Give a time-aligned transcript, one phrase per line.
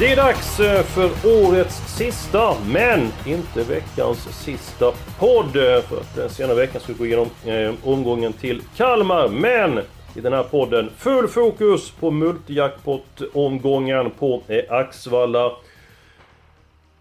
[0.00, 5.56] Det är dags eh, för årets sista, men inte veckans sista podd.
[5.56, 9.28] Eh, för att den senare veckan ska vi gå igenom eh, omgången till Kalmar.
[9.28, 9.78] Men
[10.14, 15.52] i den här podden full fokus på multijackpot-omgången på eh, Axvalla.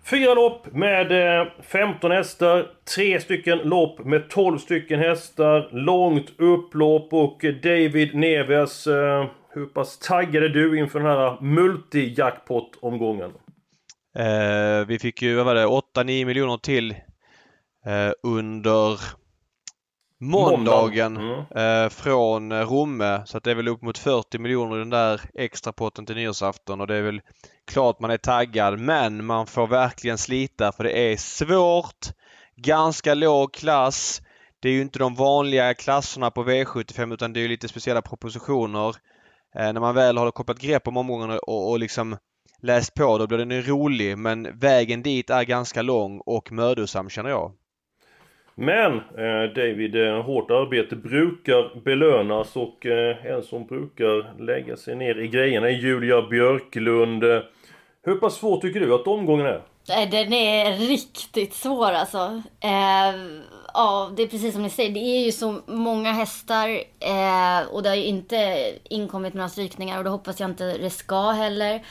[0.10, 7.14] Fyra lopp med eh, 15 hästar, tre stycken lopp med 12 stycken hästar, långt upplopp
[7.14, 13.32] och David Neves eh, hur pass taggad är du inför den här multi-jackpot-omgången?
[14.18, 16.92] Eh, vi fick ju, vad var det, 8-9 miljoner till
[17.86, 19.00] eh, under
[20.20, 21.84] måndagen mm.
[21.84, 23.22] eh, från Romme.
[23.26, 26.16] Så att det är väl upp mot 40 miljoner i den där extra potten till
[26.16, 27.22] nyårsafton och det är väl
[27.68, 32.08] klart man är taggad men man får verkligen slita för det är svårt.
[32.56, 34.22] Ganska låg klass.
[34.60, 38.96] Det är ju inte de vanliga klasserna på V75 utan det är lite speciella propositioner.
[39.56, 42.18] Eh, när man väl har kopplat grepp om omgångarna och, och liksom
[42.62, 47.30] läst på då blir den rolig men vägen dit är ganska lång och mödosam känner
[47.30, 47.54] jag.
[48.62, 54.96] Men eh, David, eh, hårt arbete brukar belönas och eh, en som brukar lägga sig
[54.96, 57.24] ner i grejerna är Julia Björklund.
[57.24, 57.42] Eh,
[58.04, 59.62] hur pass svår tycker du att omgången är?
[59.90, 62.42] Eh, den är riktigt svår alltså.
[62.60, 63.20] Eh,
[63.74, 64.94] ja, det är precis som ni säger.
[64.94, 69.98] Det är ju så många hästar eh, och det har ju inte inkommit några strykningar
[69.98, 71.82] och det hoppas jag inte det ska heller.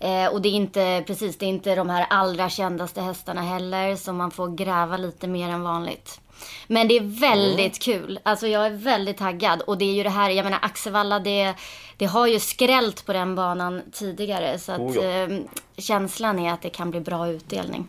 [0.00, 3.96] Eh, och det är inte, precis, det är inte de här allra kändaste hästarna heller
[3.96, 6.20] så man får gräva lite mer än vanligt.
[6.66, 8.00] Men det är väldigt mm.
[8.00, 8.18] kul.
[8.22, 9.60] Alltså jag är väldigt taggad.
[9.60, 11.54] Och det är ju det här, jag menar Axevalla det,
[11.96, 14.58] det har ju skrällt på den banan tidigare.
[14.58, 15.02] Så att oh ja.
[15.02, 15.38] eh,
[15.78, 17.88] känslan är att det kan bli bra utdelning.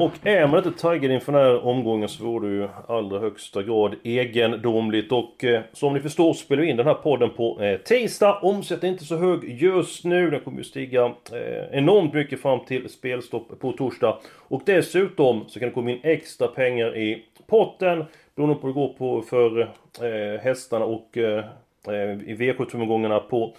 [0.00, 3.62] Och är man inte taggad inför den här omgången så vore det ju allra högsta
[3.62, 5.12] grad egendomligt.
[5.12, 8.38] Och eh, som ni förstår spelar vi in den här podden på eh, tisdag.
[8.42, 10.30] Omsättningen är inte så hög just nu.
[10.30, 14.18] Den kommer ju stiga eh, enormt mycket fram till spelstopp på torsdag.
[14.38, 18.04] Och dessutom så kan det komma in extra pengar i potten.
[18.34, 21.44] Beroende på hur det går på för eh, hästarna och eh,
[21.88, 21.94] eh
[22.26, 23.54] i V75-omgångarna på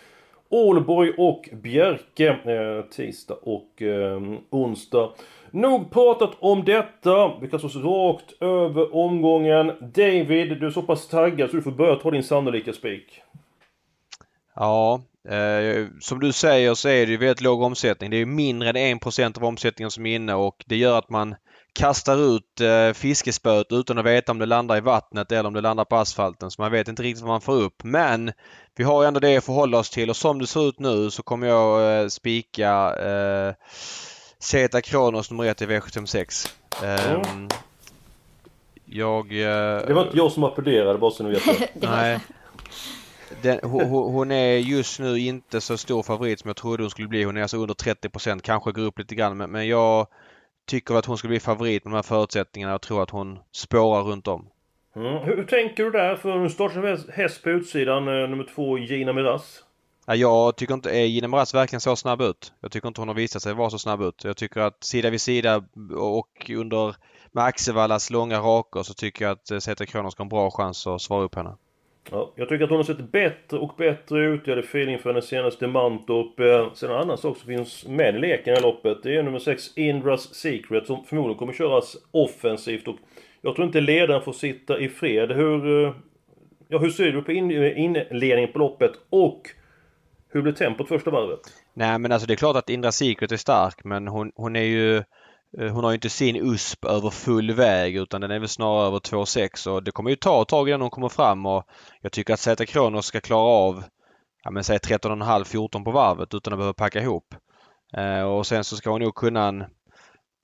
[0.50, 5.10] Ålborg och Bjerke eh, tisdag och eh, onsdag.
[5.52, 7.40] Nog pratat om detta.
[7.42, 9.68] Vi kastar oss rakt över omgången.
[9.82, 13.22] David, du är så pass taggad så du får börja ta din sannolika spik.
[14.56, 18.10] Ja, eh, som du säger så är det ju väldigt låg omsättning.
[18.10, 21.36] Det är mindre än 1% av omsättningen som är inne och det gör att man
[21.74, 25.62] kastar ut eh, fiskespöet utan att veta om det landar i vattnet eller om det
[25.62, 26.52] landar på asfalten.
[26.52, 27.84] Så man vet inte riktigt vad man får upp.
[27.84, 28.32] Men
[28.76, 31.24] vi har ändå det att förhålla oss till och som det ser ut nu så
[31.24, 33.54] kommer jag eh, spika eh,
[34.42, 36.56] Zeta Kronos nummer 1 i V756.
[36.84, 37.22] Mm.
[37.22, 37.50] Um,
[38.86, 39.32] jag...
[39.32, 41.70] Uh, det var inte jag som applåderade bara så ni vet det.
[41.88, 42.20] nej.
[43.42, 47.08] Den, hon, hon, är just nu inte så stor favorit som jag trodde hon skulle
[47.08, 47.24] bli.
[47.24, 49.38] Hon är alltså under 30% kanske går upp lite grann.
[49.38, 50.08] Men, men jag
[50.68, 52.74] tycker att hon skulle bli favorit med de här förutsättningarna.
[52.74, 54.48] Jag tror att hon spårar runt om.
[54.96, 55.18] Mm.
[55.18, 56.16] Hur, hur, tänker du där?
[56.16, 59.64] För nu startar häst på utsidan, eh, nummer två Gina Miraz.
[60.16, 62.54] Jag tycker inte, är Gina Miraz verkligen så snabb ut?
[62.62, 64.24] Jag tycker inte hon har visat sig vara så snabb ut.
[64.24, 65.64] Jag tycker att sida vid sida
[65.98, 66.96] och under
[67.32, 70.52] med Axevallas långa rakor så tycker jag att eh, Zeta Kronos ska ha en bra
[70.52, 71.56] chans att svara upp henne.
[72.12, 74.42] Ja, jag tycker att hon har sett bättre och bättre ut.
[74.46, 76.40] Jag hade feeling för hennes senaste Mantorp.
[76.40, 79.04] Eh, sen en annan sak som finns med i leken i loppet.
[79.04, 82.88] Det är nummer 6 Indras Secret som förmodligen kommer köras offensivt.
[82.88, 82.96] Och
[83.42, 85.32] jag tror inte ledaren får sitta i fred.
[85.32, 85.94] Hur, eh,
[86.68, 88.92] ja, hur ser du på inledningen på loppet?
[89.10, 89.42] Och
[90.32, 91.40] hur blev tempot första varvet?
[91.74, 94.64] Nej men alltså det är klart att Indra Secret är stark men hon, hon är
[94.64, 94.98] ju
[95.58, 98.88] eh, hon har ju inte sin USP över full väg utan den är väl snarare
[98.88, 101.64] över 2,6 och det kommer ju ta ett tag innan hon kommer fram och
[102.02, 103.84] jag tycker att Zäta Kronos ska klara av
[104.44, 107.36] ja men säg 13,5-14 på varvet utan att behöva packa ihop.
[107.98, 109.64] Eh, och sen så ska hon nog kunna en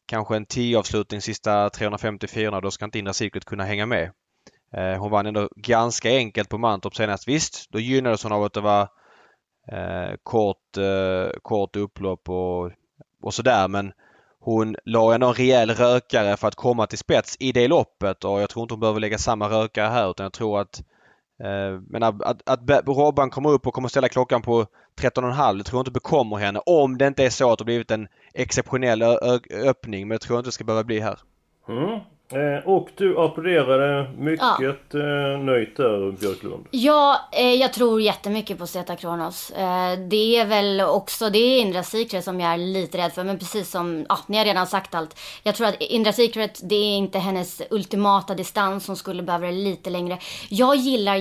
[0.07, 4.12] kanske en 10 avslutning sista 350-400 då ska inte Indra Secret kunna hänga med.
[4.74, 7.28] Eh, hon vann ändå ganska enkelt på Mantorp senast.
[7.28, 8.88] Visst, då gynnades hon av att det var
[9.71, 12.71] eh, kort, eh, kort upplopp och,
[13.21, 13.91] och sådär men
[14.39, 18.41] hon la ändå en rejäl rökare för att komma till spets i det loppet och
[18.41, 20.81] jag tror inte hon behöver lägga samma rökare här utan jag tror att
[21.39, 24.65] Eh, men att, att, att Robban kommer upp och kommer ställa klockan på
[25.01, 26.59] 13,5 det tror jag inte bekommer henne.
[26.65, 29.03] Om det inte är så att det blivit en exceptionell
[29.65, 30.07] öppning.
[30.07, 31.19] Men det tror jag inte det ska behöva bli här.
[31.67, 31.99] Mm.
[32.31, 35.00] Eh, och du applåderade mycket ja.
[35.00, 36.68] eh, nöjt där Björklund.
[36.71, 39.51] Ja, eh, jag tror jättemycket på Zeta Kronos.
[40.09, 43.24] Det är väl också, det är Indra Secret som jag är lite rädd för.
[43.24, 45.19] Men precis som, ja, ni har redan sagt allt.
[45.44, 48.88] Jag tror att Indra Secret, det är inte hennes ultimata distans.
[48.88, 50.18] Hon skulle behöva det lite längre.
[50.50, 51.15] Jag gillar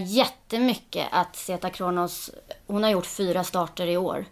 [0.46, 2.30] jättemycket att Zeta Kronos,
[2.66, 4.24] hon har gjort fyra starter i år.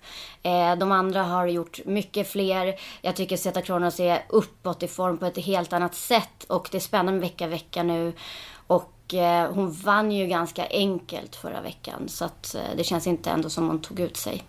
[0.42, 2.74] Eh, de andra har gjort mycket fler.
[3.02, 6.44] Jag tycker Zeta Kronos är uppåt i form på ett helt annat sätt.
[6.48, 8.12] Och det är spännande vecka vecka nu.
[8.66, 12.08] Och eh, hon vann ju ganska enkelt förra veckan.
[12.08, 14.42] Så att eh, det känns inte ändå som hon tog ut sig.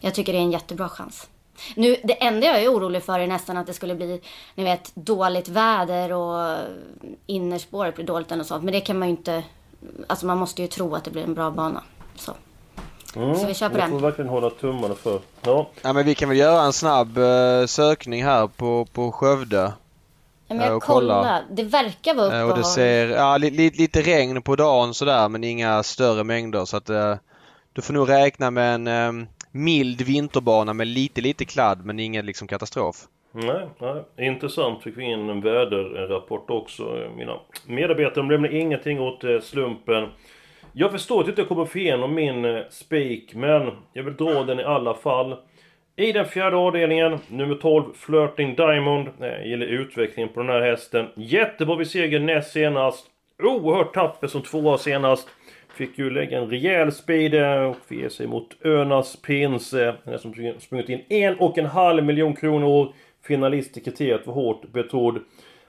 [0.00, 1.28] Jag tycker det är en jättebra chans.
[1.76, 4.20] Nu, det enda jag är orolig för är nästan att det skulle bli,
[4.54, 6.58] ni vet, dåligt väder och
[7.26, 8.64] innerspåret blir dåligt och sånt.
[8.64, 9.42] Men det kan man ju inte,
[10.06, 11.82] alltså man måste ju tro att det blir en bra bana.
[12.16, 12.32] Så.
[13.16, 13.90] Mm, så vi kör på den.
[13.90, 15.20] får verkligen hålla tummarna för.
[15.42, 15.70] Ja.
[15.82, 19.72] ja men vi kan väl göra en snabb uh, sökning här på, på Skövde.
[20.48, 21.42] Ja, men jag uh, kollar.
[21.50, 22.44] Det verkar vara uppehåll.
[22.44, 26.24] Uh, och det ser, ja li, li, lite regn på dagen sådär men inga större
[26.24, 27.14] mängder så att uh,
[27.72, 32.26] du får nog räkna med en um, mild vinterbana med lite lite kladd men ingen
[32.26, 33.06] liksom katastrof.
[33.36, 34.82] Nej, nej, intressant.
[34.82, 37.10] Fick vi in en väderrapport också.
[37.16, 40.08] Mina medarbetare lämnar ingenting åt eh, slumpen.
[40.72, 44.44] Jag förstår att jag inte kommer få igenom min eh, spik, men jag vill dra
[44.44, 45.36] den i alla fall.
[45.96, 49.08] I den fjärde avdelningen, nummer 12, Flirting Diamond.
[49.20, 51.06] Eh, jag gillar utvecklingen på den här hästen.
[51.16, 53.06] Jättebra vid seger näst senast.
[53.42, 55.28] Oerhört tapper som tvåa senast.
[55.76, 57.34] Fick ju lägga en rejäl speed
[57.66, 59.70] och ge sig mot Önas Pins.
[60.04, 62.92] Den som sprungit in en och en halv miljon kronor.
[63.26, 65.18] Finalist i kriteriet var hårt betrodd.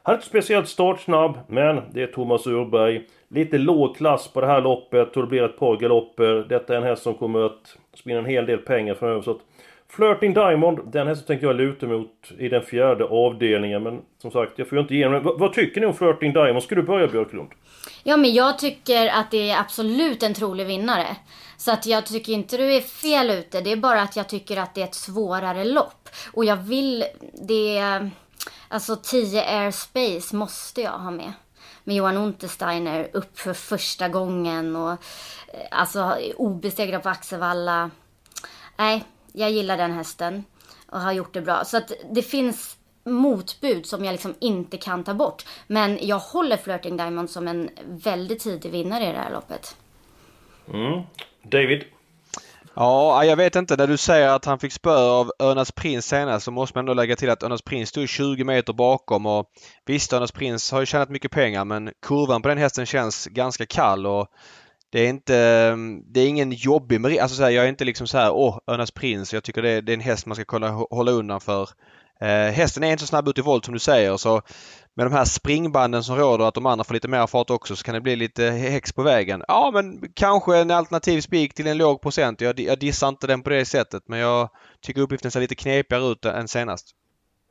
[0.04, 3.02] Han är inte speciellt startsnabb, men det är Thomas Urberg.
[3.28, 6.46] Lite låg klass på det här loppet och det blir ett par galopper.
[6.50, 9.22] Detta är en häst som kommer att spinna en hel del pengar framöver.
[9.22, 9.42] Så att
[9.96, 13.84] Flirting Diamond, den hästen tänker jag luta mot i den fjärde avdelningen.
[13.84, 16.64] Men som sagt, jag får ju inte igenom vad, vad tycker ni om Flirting Diamond?
[16.64, 17.50] Ska du börja Björklund?
[18.04, 21.08] Ja, men jag tycker att det är absolut en trolig vinnare.
[21.58, 23.62] Så att jag tycker inte du är fel ute.
[23.62, 26.10] Det är bara att jag tycker att det är ett svårare lopp.
[26.34, 27.04] Och jag vill...
[27.48, 27.82] Det...
[28.68, 31.34] Alltså 10 Airspace måste jag ha med
[31.84, 34.98] med Johan Untersteiner upp för första gången och eh,
[35.72, 37.90] alltså obesegrad på Axevalla.
[38.78, 39.04] Nej,
[39.36, 40.44] jag gillar den hästen
[40.90, 41.66] och har gjort det bra.
[41.66, 45.46] Så att det finns motbud som jag liksom inte kan ta bort.
[45.68, 49.76] Men jag håller Flirting Diamond som en väldigt tidig vinnare i det här loppet.
[50.74, 51.02] Mm.
[51.44, 51.84] David?
[52.74, 53.76] Ja, jag vet inte.
[53.76, 56.94] När du säger att han fick spö av Örnas Prins senast så måste man ändå
[56.94, 59.46] lägga till att Örnas Prins stod 20 meter bakom och
[59.86, 63.66] visst, Örnas Prins har ju tjänat mycket pengar men kurvan på den hästen känns ganska
[63.66, 64.28] kall och
[64.96, 67.20] det är inte, ehm, det är ingen jobbig merit.
[67.20, 69.34] Alltså så här, jag är inte liksom så här, åh, Önas Prins.
[69.34, 71.70] Jag tycker det är, det är en häst man ska kunna hålla undan för.
[72.22, 74.42] Eh, hästen är inte så snabb ut i volt som du säger så
[74.96, 77.84] med de här springbanden som råder att de andra får lite mer fart också så
[77.84, 79.44] kan det bli lite häx på vägen.
[79.48, 82.42] Ja men kanske en alternativ spik till en låg procent.
[82.42, 84.50] Jag, jag dissar inte den på det sättet men jag
[84.82, 86.92] tycker uppgiften ser lite knepigare ut än senast.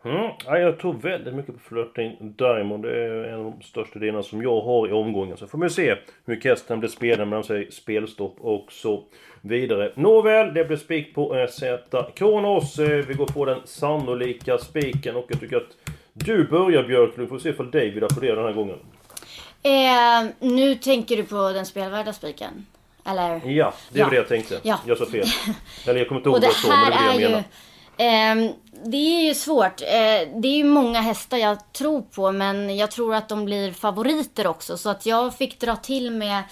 [0.04, 0.30] Mm.
[0.46, 2.82] Ja, jag tror väldigt mycket på Flirting Diamond.
[2.82, 5.36] Det är en av de största delarna som jag har i omgången.
[5.36, 9.04] Så får man se hur hästen blir spelad mellan sig spelstopp och så
[9.40, 9.92] vidare.
[9.94, 12.78] Nåväl, det blir spik på eh, Z Kronos.
[12.78, 17.38] Eh, vi går på den sannolika spiken och jag tycker att du börjar Björklund, får
[17.38, 18.78] se ifall David applåderar den här gången.
[19.62, 22.66] Eh, nu tänker du på den spelvärda spiken?
[23.06, 23.40] Eller?
[23.50, 24.10] Ja, det var ja.
[24.10, 24.60] det jag tänkte.
[24.62, 24.80] Ja.
[24.86, 25.26] Jag sa fel.
[25.86, 27.44] Eller jag kommer inte ihåg vad jag sa, men det är det jag menar.
[27.96, 29.80] Eh, det är ju svårt.
[29.80, 33.72] Eh, det är ju många hästar jag tror på men jag tror att de blir
[33.72, 34.78] favoriter också.
[34.78, 36.42] Så att jag fick dra till med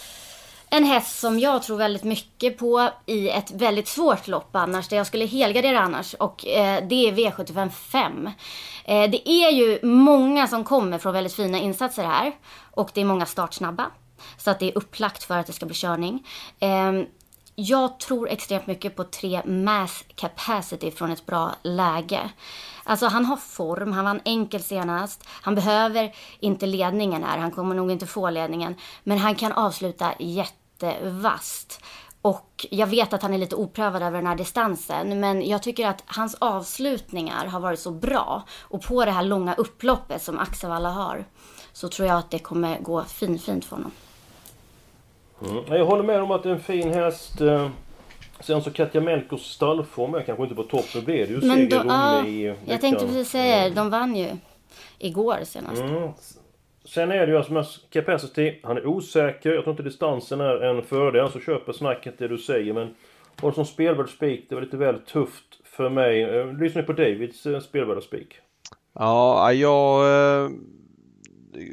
[0.71, 4.97] en häst som jag tror väldigt mycket på i ett väldigt svårt lopp annars, där
[4.97, 6.15] jag skulle helgardera annars.
[6.15, 8.27] Och eh, det är V75 5.
[8.85, 12.33] Eh, det är ju många som kommer från väldigt fina insatser här.
[12.71, 13.91] Och det är många startsnabba.
[14.37, 16.27] Så att det är upplagt för att det ska bli körning.
[16.61, 16.93] Eh,
[17.55, 22.31] jag tror extremt mycket på tre mass capacity från ett bra läge.
[22.85, 25.25] Alltså han har form, han vann enkelt senast.
[25.29, 28.75] Han behöver inte ledningen här, han kommer nog inte få ledningen.
[29.05, 31.81] Men han kan avsluta jättevast.
[32.23, 35.89] Och jag vet att han är lite oprövad över den här distansen, men jag tycker
[35.89, 38.43] att hans avslutningar har varit så bra.
[38.61, 41.25] Och på det här långa upploppet som Axevalla har,
[41.73, 43.93] så tror jag att det kommer gå finfint för honom.
[45.51, 45.65] Mm.
[45.69, 47.41] Jag håller med om att det är en fin häst.
[47.41, 47.69] Eh,
[48.41, 50.87] sen så Katja Melkos stallform är kanske inte på topp.
[50.95, 52.65] Nu blev det ju seger ja, i veckan.
[52.67, 54.29] Jag tänkte precis säga det, de vann ju
[54.99, 55.83] igår senast.
[55.83, 56.09] Mm.
[56.85, 59.53] Sen är det ju alltså med Capacity, han är osäker.
[59.53, 61.31] Jag tror inte distansen är en fördel.
[61.31, 62.73] Så köper snacket det du säger.
[62.73, 62.95] Men
[63.41, 66.23] och som spelvärd spik, det var lite väl tufft för mig.
[66.23, 68.35] Eh, lyssna på Davids eh, spelvärda spik.
[68.93, 70.03] Ja, jag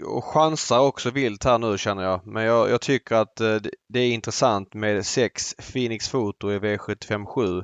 [0.06, 2.28] och chansar också vilt här nu känner jag.
[2.28, 3.58] Men jag, jag tycker att eh,
[3.90, 7.64] det är intressant med 6 Phoenix Foto i V757.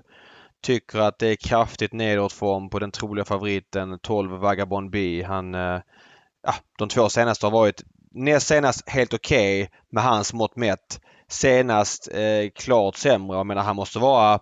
[0.63, 5.23] Tycker att det är kraftigt nedåtform på den troliga favoriten 12 Vagabond B.
[5.23, 7.83] Han, ja, de två senaste har varit
[8.15, 10.99] näst senast helt okej okay med hans mått mätt.
[11.27, 13.37] Senast eh, klart sämre.
[13.37, 14.39] Jag menar han måste vara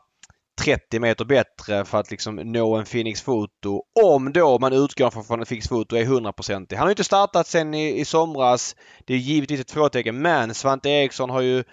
[0.61, 3.81] 30 meter bättre för att liksom nå en Phoenix Foto.
[4.03, 6.75] Om då man utgår från att Phoenix Foto är 100%.
[6.75, 8.75] Han har inte startat sen i, i somras.
[9.05, 11.63] Det är givetvis ett frågetecken men Svante Eriksson har ju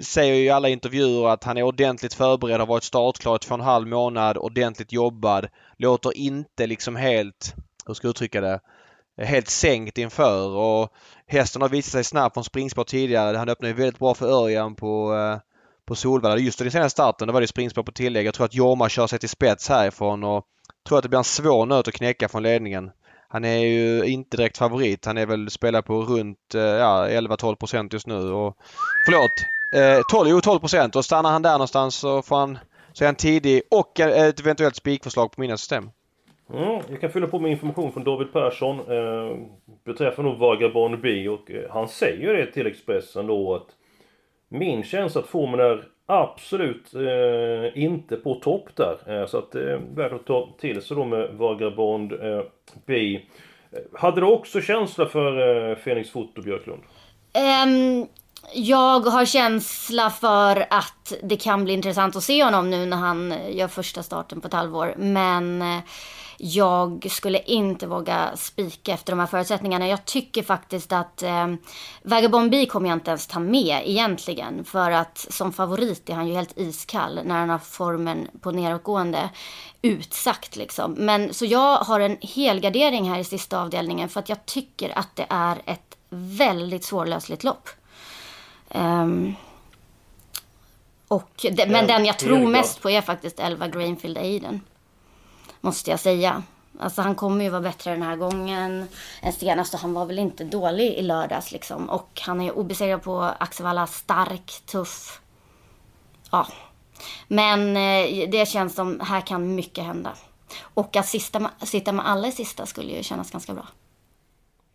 [0.00, 3.54] säger ju i alla intervjuer att han är ordentligt förberedd, har varit startklar i två
[3.54, 5.48] och en halv månad, ordentligt jobbad.
[5.78, 7.54] Låter inte liksom helt,
[7.86, 8.60] hur ska jag uttrycka det,
[9.24, 10.92] helt sänkt inför och
[11.26, 13.36] hästen har visat sig snabb från springspår tidigare.
[13.36, 15.38] Han öppnade väldigt bra för Örjan på, eh,
[15.86, 16.38] på Solvalla.
[16.38, 18.26] Just i den senaste starten då var det springspår på tillägg.
[18.26, 20.44] Jag tror att Jorma kör sig till spets härifrån och
[20.88, 22.90] tror att det blir en svår nöt att knäcka från ledningen.
[23.28, 25.06] Han är ju inte direkt favorit.
[25.06, 28.32] Han är väl spelar på runt eh, ja, 11-12 procent just nu.
[28.32, 28.56] Och,
[29.06, 29.30] förlåt!
[29.74, 32.58] Eh, 12, jo 12 procent och stannar han där någonstans så får han
[32.92, 35.90] så är han tidig och eh, ett eventuellt spikförslag på mina system.
[36.54, 39.36] Mm, jag kan fylla på med information från David Persson eh,
[39.84, 43.66] beträffande Vagabond B och eh, han säger det till Expressen då att
[44.48, 49.20] min känsla att formen är absolut eh, inte på topp där.
[49.20, 52.40] Eh, så att eh, det är värt att ta till sig då med Vagabond eh,
[52.86, 53.20] B.
[53.72, 56.82] Eh, hade du också känsla för eh, Fenix Foto Björklund?
[57.64, 58.06] Um,
[58.54, 63.32] jag har känsla för att det kan bli intressant att se honom nu när han
[63.32, 64.94] eh, gör första starten på ett halvår.
[64.96, 65.78] Men eh,
[66.38, 69.88] jag skulle inte våga spika efter de här förutsättningarna.
[69.88, 71.54] Jag tycker faktiskt att eh,
[72.02, 74.64] Vagabond B kommer jag inte ens ta med egentligen.
[74.64, 79.30] För att som favorit är han ju helt iskall när han har formen på nedåtgående
[79.82, 80.92] utsagt liksom.
[80.92, 85.16] Men så jag har en helgardering här i sista avdelningen för att jag tycker att
[85.16, 87.68] det är ett väldigt svårlösligt lopp.
[88.68, 89.34] Um,
[91.08, 94.60] och det, men den jag tror mest på är faktiskt 11 Grainfield Aiden.
[95.60, 96.42] Måste jag säga.
[96.78, 98.88] Alltså han kommer ju vara bättre den här gången
[99.22, 101.90] än senast och han var väl inte dålig i lördags liksom.
[101.90, 105.20] Och han är obesegrad på Axevalla, stark, tuff.
[106.32, 106.46] Ja.
[107.28, 110.12] Men eh, det känns som, här kan mycket hända.
[110.74, 113.66] Och att sista, sitta med alla i sista skulle ju kännas ganska bra.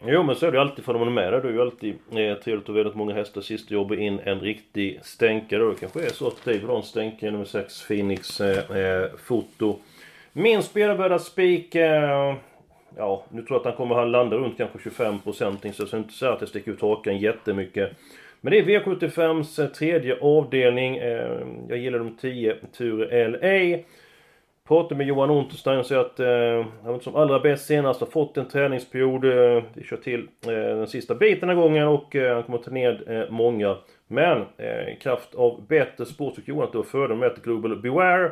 [0.06, 1.42] Jo men så är det alltid för när man är med där.
[1.42, 5.00] Det är ju alltid eh, trevligt att väldigt många hästar sist jobbar in en riktig
[5.04, 5.70] stänkare.
[5.70, 9.10] Det kanske är så att Dave vill ha en stänkare nummer 6 Phoenix eh, eh,
[9.24, 9.80] Foto.
[10.34, 11.86] Min spelare börjar spika...
[11.86, 12.36] Eh,
[12.98, 15.98] ja, nu tror jag att han kommer att landa runt kanske 25% så jag ska
[15.98, 17.92] inte säga att jag sticker ut hakan jättemycket.
[18.42, 20.98] Men det är V75s eh, tredje avdelning.
[20.98, 23.84] Eh, jag gillar de 10 Ture LA.
[24.68, 28.38] Pratade med Johan Unterstein och säger att eh, han som allra bäst senast har fått
[28.38, 29.26] en träningsperiod.
[29.26, 32.58] Eh, vi kör till eh, den sista biten den här gången och eh, han kommer
[32.58, 33.78] att ta ned eh, många.
[34.08, 37.82] Men eh, i kraft av bättre spår Johan att det var fördel med ett Global
[37.82, 38.32] Beware.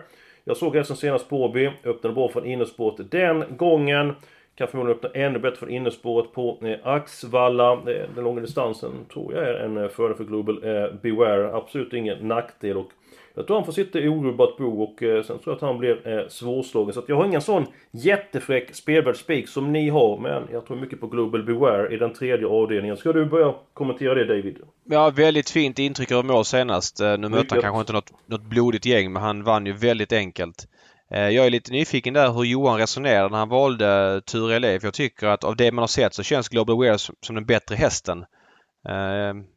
[0.49, 4.13] Jag såg hästen senast på Åby, öppnade bra från innerspåret den gången.
[4.55, 7.73] Kan förmodligen öppna ännu bättre från innerspåret på eh, Axvalla.
[7.73, 11.55] Eh, den långa distansen tror jag är en eh, fördel för Global eh, Beware.
[11.55, 12.77] Absolut ingen nackdel.
[12.77, 12.91] Och
[13.39, 15.77] jag tror han får sitta i orubbat bo och eh, sen tror jag att han
[15.77, 16.93] blir eh, svårslagen.
[16.93, 20.17] Så att jag har ingen sån jättefräck spelvärd spik som ni har.
[20.17, 22.97] Men jag tror mycket på Global Beware i den tredje avdelningen.
[22.97, 24.57] Ska du börja kommentera det David?
[24.83, 27.01] Ja, väldigt fint intryck av mål senast.
[27.01, 30.13] Eh, nu mötte han kanske inte något, något blodigt gäng men han vann ju väldigt
[30.13, 30.67] enkelt.
[31.11, 34.79] Jag är lite nyfiken där hur Johan resonerade när han valde Ture Elev.
[34.83, 37.75] Jag tycker att av det man har sett så känns Global Beware som, den bättre
[37.75, 38.25] hästen.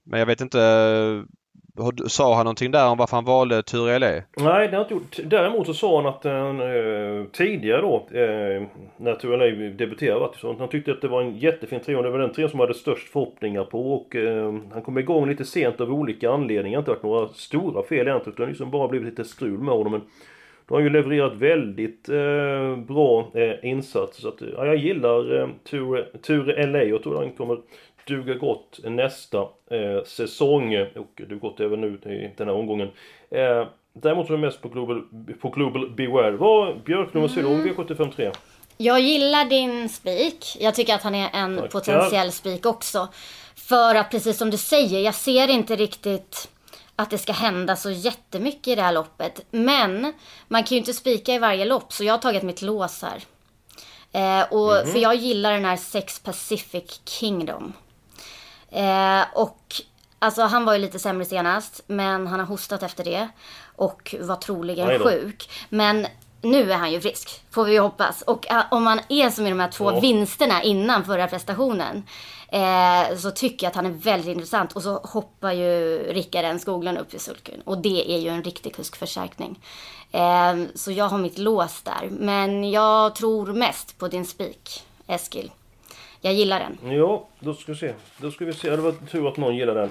[0.05, 0.59] Men jag vet inte
[2.07, 4.13] Sa han någonting där om varför han valde Ture LE?
[4.13, 5.31] Nej, det har han inte gjort.
[5.31, 8.63] Däremot så sa han att eh, eh tidigare då eh,
[8.97, 12.03] när Ture LE debuterade så han tyckte att det var en jättefin trio.
[12.03, 15.45] Det var den trion som hade störst förhoppningar på och eh, han kom igång lite
[15.45, 16.83] sent av olika anledningar.
[16.83, 19.75] Det har inte varit några stora fel egentligen utan liksom bara blivit lite strul med
[19.75, 19.93] honom.
[19.93, 20.01] Men
[20.67, 24.23] då har han ju levererat väldigt eh, bra eh, insatser.
[24.23, 26.83] Så att, ja, jag gillar eh, Ture, Ture LA.
[26.83, 27.59] Jag tror han kommer
[28.07, 29.39] duga gott nästa
[29.71, 32.91] eh, säsong och duga gott även nu i den här omgången.
[33.31, 35.03] Eh, däremot tror jag mest på Global,
[35.41, 36.31] på Global Beware.
[36.31, 38.33] Vad Björklund, vad säger du om V753?
[38.77, 40.57] Jag gillar din spik.
[40.61, 41.69] Jag tycker att han är en Tackar.
[41.69, 43.09] potentiell spik också.
[43.55, 46.49] För att precis som du säger, jag ser inte riktigt
[46.97, 49.45] att det ska hända så jättemycket i det här loppet.
[49.51, 50.13] Men
[50.49, 53.23] man kan ju inte spika i varje lopp, så jag har tagit mitt lås här.
[54.13, 54.93] Eh, och, mm -hmm.
[54.93, 57.73] För jag gillar den här Sex Pacific Kingdom.
[58.73, 59.75] Eh, och
[60.19, 63.29] alltså han var ju lite sämre senast, men han har hostat efter det.
[63.77, 65.51] Och var troligen sjuk.
[65.69, 66.07] Men
[66.43, 68.23] nu är han ju frisk, får vi ju hoppas.
[68.23, 70.01] Och eh, om han är som i de här två Ja.
[70.01, 72.03] vinsterna innan förra prestationen.
[72.49, 74.73] Eh, så tycker jag att han är väldigt intressant.
[74.73, 77.61] Och så hoppar ju Rickard N Skoglund upp i sulken.
[77.65, 79.61] Och det är ju en riktig kuskförstärkning.
[80.11, 82.09] Eh, så jag har mitt lås där.
[82.11, 85.51] Men jag tror mest på din spik, Eskil.
[86.25, 86.93] Jag gillar den.
[86.93, 87.93] Ja, då ska vi se.
[88.19, 88.71] Då ska vi se.
[88.71, 89.91] Det var tur att någon gillar den.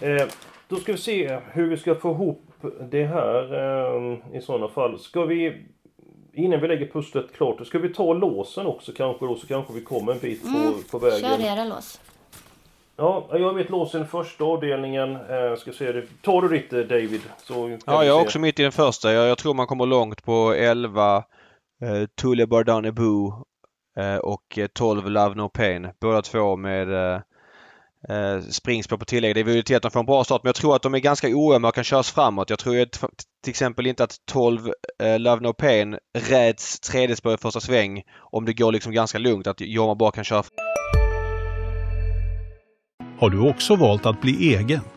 [0.00, 0.26] Eh,
[0.68, 2.42] då ska vi se hur vi ska få ihop
[2.90, 4.98] det här eh, i sådana fall.
[4.98, 5.66] Ska vi...
[6.32, 9.80] Innan vi lägger pusslet klart, ska vi ta låsen också kanske då så kanske vi
[9.80, 11.30] kommer en bit på, på vägen.
[11.30, 12.00] Kör era lås.
[12.96, 15.14] Ja, jag vet låsen i första avdelningen.
[15.14, 16.02] Eh, ska se det.
[16.22, 17.20] Tar du ditt eh, David?
[17.38, 19.12] Så Ja, jag är också mitt i den första.
[19.12, 21.22] Jag, jag tror man kommer långt på 11 eh,
[22.20, 23.45] Tulle Bardane Boo
[23.96, 25.88] Eh, och eh, 12 Love No Pain.
[26.00, 27.20] Båda två med eh,
[28.08, 29.34] eh, springspår på tillägg.
[29.34, 30.94] Det är väl till att de får en bra start men jag tror att de
[30.94, 32.50] är ganska oömma och kan köras framåt.
[32.50, 34.70] Jag tror ju till exempel inte att 12
[35.02, 39.18] eh, Love No Pain räds tredje spår i första sväng om det går liksom ganska
[39.18, 39.46] lugnt.
[39.46, 40.42] Att Jorma bara kan köra
[43.18, 44.80] Har du också valt att bli egen?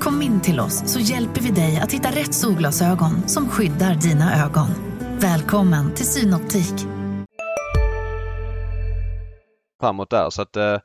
[0.00, 4.44] Kom in till oss så hjälper vi dig att hitta rätt solglasögon som skyddar dina
[4.44, 4.68] ögon.
[5.20, 6.98] Välkommen till Synoptik.
[9.80, 10.30] framåt där.
[10.30, 10.78] Så att eh,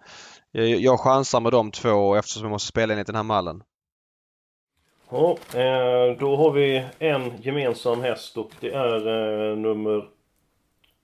[0.51, 3.63] jag, chansar med de två eftersom jag måste spela enligt den här mallen.
[5.09, 9.97] Ja, eh, då har vi en gemensam häst och det är eh, nummer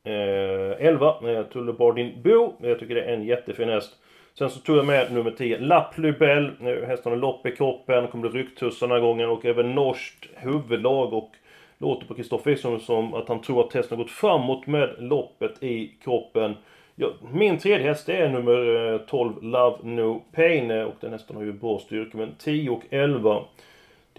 [0.03, 2.53] eh, 11, eh, Tullebardin Bo.
[2.59, 3.91] Jag tycker det är en jättefin häst.
[4.39, 6.51] Sen så tog jag med nummer 10, Lapplybell.
[6.87, 11.13] Hästen har lopp i kroppen, kommer bli rycktuss den här gången och även norskt huvudlag
[11.13, 11.31] och
[11.77, 15.63] låter på Kristoffer Eriksson som att han tror att hästen har gått framåt med loppet
[15.63, 16.55] i kroppen.
[16.95, 21.11] Ja, min tredje häst det är nummer eh, 12, Love No Pain eh, och den
[21.11, 23.43] hästen har ju bra styrka men 10 och 11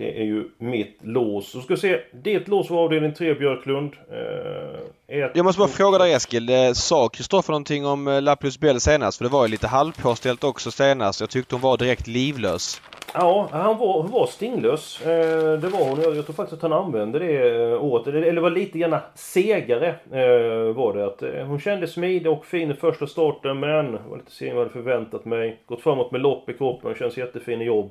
[0.00, 1.50] det är ju mitt lås.
[1.50, 2.00] Så ska vi se.
[2.12, 3.92] Ditt lås var avdelning 3 Björklund.
[4.10, 6.48] Eh, ett- Jag måste bara fråga dig Eskil.
[6.50, 9.18] eh, Sa Kristoffer någonting om eh, Laplus Bell senast?
[9.18, 11.20] För det var ju lite halvpåställt också senast.
[11.20, 12.80] Jag tyckte hon var direkt livlös.
[13.14, 15.00] Ja, han var, hon var stinglös.
[15.06, 16.00] Eh, det var hon.
[16.00, 18.06] Jag, jag tror faktiskt att han använde det eh, året.
[18.06, 21.06] Eller, var lite gärna segare eh, var det.
[21.06, 24.60] Att, hon kände smidig och fin i första starten men var lite sen vad jag
[24.60, 25.60] hade förväntat mig.
[25.66, 27.90] Gått framåt med lopp i kroppen och känns jättefin i jobb.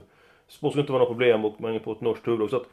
[0.50, 2.50] Spår skulle inte vara något problem och man är på ett norskt huvudlag.
[2.50, 2.68] Så att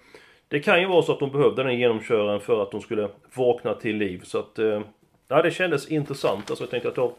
[0.49, 3.75] det kan ju vara så att de behövde den genomköraren för att de skulle vakna
[3.75, 4.21] till liv.
[4.25, 4.59] Så att...
[4.59, 4.81] Eh,
[5.29, 6.51] ja, det kändes intressant.
[6.51, 7.13] Alltså jag tänkte att jag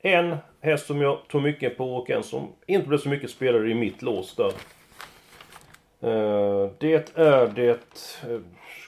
[0.00, 3.70] en häst som jag tog mycket på och en som inte blev så mycket spelare
[3.70, 4.52] i mitt lås där.
[6.00, 7.70] Eh, det är det...
[8.30, 8.40] eh,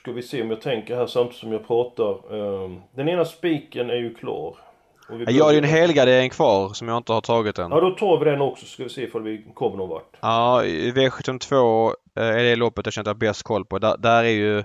[0.03, 2.11] Ska vi se om jag tänker här samtidigt som jag pratar.
[2.37, 4.57] Eh, Den ena spiken är ju klar.
[5.27, 7.71] Jag har ju en helgardering kvar som jag inte har tagit än.
[7.71, 10.17] Ja, då tar vi den också så ska vi se ifall vi kommer någon vart.
[10.21, 13.79] Ja, i V72 eh, är det loppet jag känner att jag har bäst koll på.
[13.79, 14.65] Där, där är ju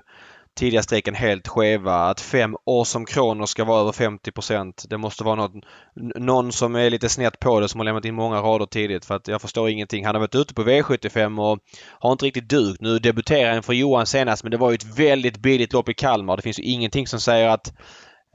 [0.58, 1.94] tidiga streken helt skeva.
[1.94, 5.62] Att fem år som Kronos ska vara över 50% Det måste vara någon,
[6.00, 9.04] n- någon som är lite snett på det som har lämnat in många rader tidigt
[9.04, 10.04] för att jag förstår ingenting.
[10.06, 11.58] Han har varit ute på V75 och
[12.00, 12.80] har inte riktigt dugt.
[12.80, 15.94] Nu debuterar han för Johan senast men det var ju ett väldigt billigt lopp i
[15.94, 16.36] Kalmar.
[16.36, 17.72] Det finns ju ingenting som säger att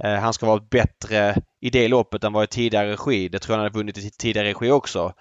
[0.04, 3.30] eh, han ska vara bättre i det loppet än vad i tidigare regi.
[3.30, 5.14] Det tror jag han hade vunnit i tidigare regi också.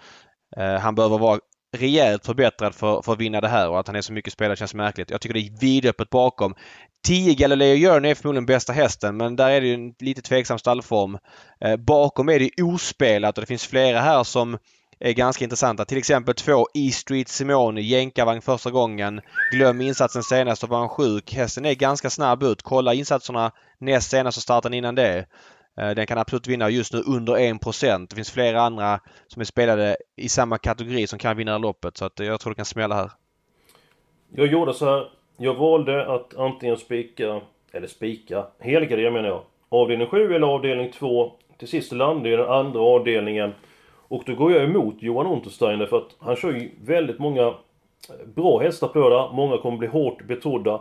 [0.56, 1.40] Eh, han behöver vara
[1.76, 4.56] rejält förbättrad för, för att vinna det här och att han är så mycket spelare
[4.56, 5.10] känns märkligt.
[5.10, 6.54] Jag tycker det är vidöppet bakom.
[7.06, 10.58] 10 Galileo Journey är förmodligen bästa hästen men där är det ju en lite tveksam
[10.58, 11.18] stallform.
[11.60, 14.58] Eh, bakom är det ospelat och det finns flera här som
[15.00, 15.84] är ganska intressanta.
[15.84, 19.20] Till exempel två E Street Simone, jänkarvagn första gången.
[19.52, 21.34] Glöm insatsen senast och var han sjuk.
[21.34, 22.62] Hästen är ganska snabb ut.
[22.62, 25.26] Kolla insatserna näst senast och starten innan det.
[25.80, 28.06] Eh, den kan absolut vinna just nu under 1%.
[28.10, 32.04] Det finns flera andra som är spelade i samma kategori som kan vinna loppet så
[32.04, 33.10] att jag tror det kan smälla här.
[34.30, 35.10] Jag gjorde så här.
[35.36, 37.40] Jag valde att antingen spika,
[37.72, 39.42] eller spika, helgardera menar jag.
[39.68, 41.32] Avdelning 7 eller avdelning 2.
[41.58, 43.52] Till sist landade jag i den andra avdelningen.
[44.08, 48.26] Och då går jag emot Johan Untersteiner för att han kör ju väldigt många eh,
[48.34, 49.34] bra hästar på lördag.
[49.34, 50.80] Många kommer bli hårt betrodda.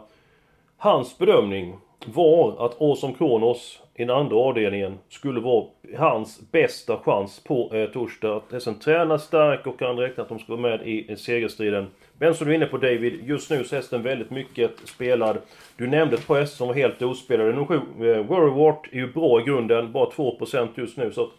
[0.77, 5.65] Hans bedömning, var att Awesome Kronos i den andra avdelningen skulle vara
[5.97, 8.35] hans bästa chans på eh, torsdag.
[8.35, 11.87] Att hästen tränar stark och kan räkna att de ska vara med i, i segerstriden.
[12.17, 15.37] Men som du är inne på David, just nu så är hästen väldigt mycket spelad.
[15.77, 17.51] Du nämnde ett par hästar som var helt ospelade.
[17.51, 21.11] Nummer 7, eh, Worrywart, är ju bra i grunden, bara 2% just nu.
[21.11, 21.29] Så att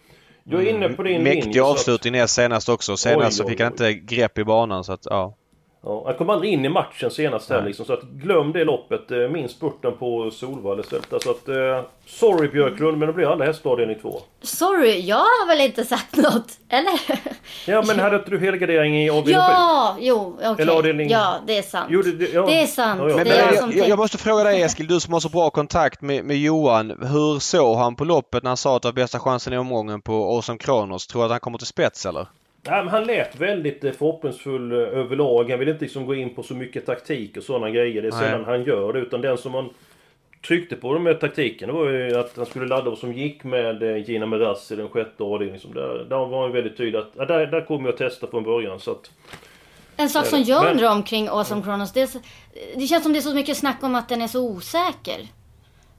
[0.45, 1.63] jag är inne på din Mäktig linje.
[1.63, 2.97] avslutning näst senast också.
[2.97, 5.35] Senast oj, så fick oj, han inte grepp i banan så att, ja.
[5.83, 9.11] Ja, han kom aldrig in i matchen senast här liksom, så att glöm det loppet.
[9.11, 11.13] Eh, minst spurten på Solvalla istället.
[11.13, 14.21] Alltså att, eh, sorry Björklund, men det blir alla hästavdelning två.
[14.43, 16.59] Sorry, jag har väl inte sagt något?
[16.69, 17.01] Eller?
[17.67, 20.51] Ja, men hade inte du helgardering i avdelning Ja, jo, okej.
[20.51, 20.63] Okay.
[20.63, 21.09] Eller avdelning...
[21.11, 21.87] Ja, det är sant.
[21.91, 22.47] Jo, det, det, ja.
[22.47, 23.01] det, är sant.
[23.01, 23.17] Ja, ja.
[23.17, 25.51] Men, det är jag, jag, jag, måste fråga dig Eskil, du som har så bra
[25.51, 26.91] kontakt med, med Johan.
[26.91, 30.01] Hur såg han på loppet när han sa att det var bästa chansen i omgången
[30.01, 31.07] på Awesome Kronos?
[31.07, 32.27] Tror du att han kommer till spets eller?
[32.63, 35.51] Ja, han lät väldigt eh, förhoppningsfull eh, överlag.
[35.51, 38.03] Han vill inte liksom gå in på så mycket taktik och sådana grejer.
[38.03, 38.99] Det är sällan han gör det.
[38.99, 39.71] Utan den som man
[40.47, 43.83] tryckte på med taktiken det var ju att han skulle ladda vad som gick med
[43.83, 45.53] eh, Gina Meras i den sjätte avdelningen.
[45.53, 48.27] Liksom där, där var han väldigt tydlig att ja, där, där kommer jag att testa
[48.27, 48.81] från början.
[48.81, 49.11] Så att,
[49.97, 51.93] en sak som jag undrar om kring Awesome Kronos.
[51.93, 52.11] Det,
[52.77, 55.29] det känns som det är så mycket snack om att den är så osäker.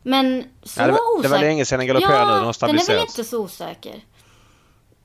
[0.03, 1.29] Men så ja, det, var, osäker.
[1.29, 2.35] Det var länge sedan den galopperade ja, nu.
[2.35, 2.87] Den har stabiliserats.
[2.87, 3.95] Den är väl inte så osäker.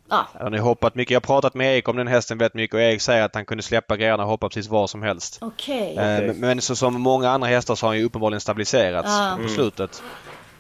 [0.09, 0.29] Ja.
[0.41, 1.11] Har ni hoppat mycket?
[1.11, 3.45] Jag har pratat med Erik om den hästen väldigt mycket och Erik säger att han
[3.45, 5.43] kunde släppa grejerna och hoppa precis var som helst.
[5.43, 5.97] Okay.
[5.97, 9.39] Eh, men så som många andra hästar så har han ju uppenbarligen stabiliserats ah.
[9.43, 10.03] på slutet.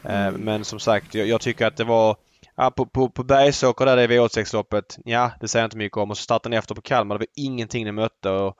[0.02, 0.34] Mm.
[0.34, 2.16] Men som sagt, jag, jag, tycker att det var
[2.58, 5.96] Ja, på, på, på Bergsåker där det är V86-loppet, ja det säger jag inte mycket
[5.96, 6.10] om.
[6.10, 7.14] Och så startade den efter på Kalmar.
[7.14, 8.30] Det var ingenting den mötte.
[8.30, 8.58] Och,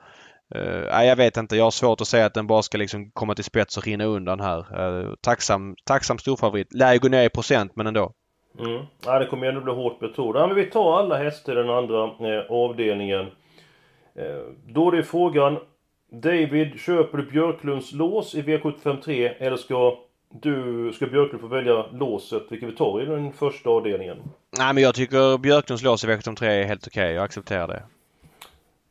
[0.55, 1.55] uh, jag vet inte.
[1.55, 4.03] Jag har svårt att säga att den bara ska liksom komma till spets och rinna
[4.03, 4.81] undan här.
[4.81, 6.73] Uh, tacksam, tacksam storfavorit.
[6.73, 8.13] Lär ju gå ner i procent men ändå.
[8.59, 8.85] Mm.
[9.05, 10.35] Ja, det kommer ju ändå bli hårt betrodd.
[10.35, 13.25] Ja, men vi tar alla hästar i den andra eh, avdelningen.
[14.15, 15.57] Eh, då är det frågan.
[16.11, 19.97] David, köper du Björklunds lås i V753 eller ska
[20.29, 24.17] du, ska Björklund få välja låset, vilket vi tar i den första avdelningen?
[24.57, 27.03] Nej men jag tycker Björklunds lås i V753 är helt okej.
[27.03, 27.13] Okay.
[27.13, 27.83] Jag accepterar det.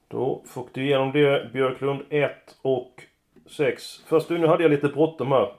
[0.09, 3.03] Då fick du igenom det Björklund 1 och
[3.51, 3.85] 6.
[4.07, 5.53] Först nu hade jag lite bråttom här.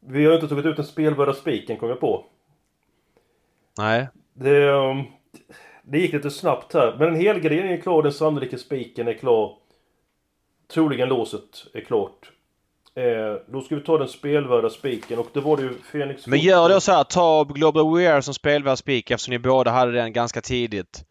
[0.00, 2.24] Vi har inte tagit ut den spelvärda spiken kom jag på.
[3.80, 4.08] Nej.
[4.34, 5.04] Det, um,
[5.82, 6.96] det gick lite snabbt här.
[6.98, 9.56] Men en helgardering är klar, den sannolika spiken är klar.
[10.72, 12.30] Troligen låset är klart.
[12.94, 16.26] Eh, då ska vi ta den spelvärda spiken och det var det ju Fenix...
[16.26, 19.92] Men gör då så här, ta Global Wear som spelvärd spik eftersom ni båda hade
[19.92, 21.04] den ganska tidigt.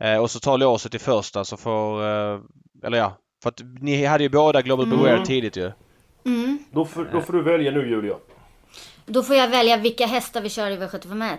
[0.00, 2.02] Eh, och så ta låset i första så får...
[2.02, 2.40] Eh,
[2.84, 4.98] eller ja, för att ni hade ju båda Global mm.
[4.98, 5.72] Beware tidigt ju.
[6.26, 6.58] Mm.
[6.70, 8.16] Då, får, då får du välja nu Julia.
[9.06, 11.36] Då får jag välja vilka hästar vi kör i V751.